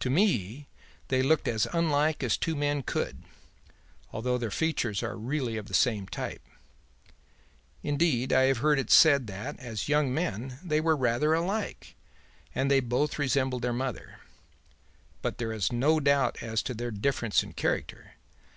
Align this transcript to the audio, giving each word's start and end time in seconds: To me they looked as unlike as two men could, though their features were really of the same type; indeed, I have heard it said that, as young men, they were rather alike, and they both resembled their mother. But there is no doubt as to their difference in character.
To 0.00 0.10
me 0.10 0.66
they 1.06 1.22
looked 1.22 1.46
as 1.46 1.68
unlike 1.72 2.24
as 2.24 2.36
two 2.36 2.56
men 2.56 2.82
could, 2.82 3.22
though 4.12 4.36
their 4.36 4.50
features 4.50 5.00
were 5.00 5.16
really 5.16 5.56
of 5.56 5.66
the 5.66 5.74
same 5.74 6.08
type; 6.08 6.42
indeed, 7.80 8.32
I 8.32 8.46
have 8.46 8.58
heard 8.58 8.80
it 8.80 8.90
said 8.90 9.28
that, 9.28 9.60
as 9.60 9.88
young 9.88 10.12
men, 10.12 10.58
they 10.64 10.80
were 10.80 10.96
rather 10.96 11.34
alike, 11.34 11.94
and 12.52 12.68
they 12.68 12.80
both 12.80 13.16
resembled 13.16 13.62
their 13.62 13.72
mother. 13.72 14.16
But 15.22 15.38
there 15.38 15.52
is 15.52 15.70
no 15.70 16.00
doubt 16.00 16.42
as 16.42 16.64
to 16.64 16.74
their 16.74 16.90
difference 16.90 17.44
in 17.44 17.52
character. 17.52 18.14